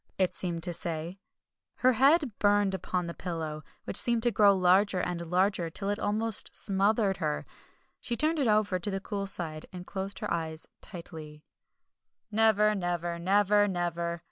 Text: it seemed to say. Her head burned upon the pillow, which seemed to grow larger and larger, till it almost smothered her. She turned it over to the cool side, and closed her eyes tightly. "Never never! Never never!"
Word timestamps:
it 0.17 0.33
seemed 0.33 0.63
to 0.63 0.73
say. 0.73 1.19
Her 1.75 1.93
head 1.93 2.31
burned 2.39 2.73
upon 2.73 3.05
the 3.05 3.13
pillow, 3.13 3.61
which 3.83 3.95
seemed 4.01 4.23
to 4.23 4.31
grow 4.31 4.55
larger 4.55 4.99
and 4.99 5.23
larger, 5.27 5.69
till 5.69 5.89
it 5.91 5.99
almost 5.99 6.49
smothered 6.55 7.17
her. 7.17 7.45
She 7.99 8.15
turned 8.17 8.39
it 8.39 8.47
over 8.47 8.79
to 8.79 8.89
the 8.89 8.99
cool 8.99 9.27
side, 9.27 9.67
and 9.71 9.85
closed 9.85 10.17
her 10.17 10.33
eyes 10.33 10.67
tightly. 10.81 11.43
"Never 12.31 12.73
never! 12.73 13.19
Never 13.19 13.67
never!" 13.67 14.19